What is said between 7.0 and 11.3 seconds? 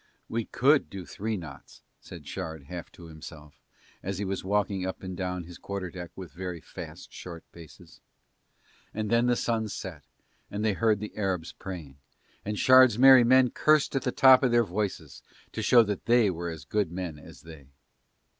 short paces. And then the sun set and they heard the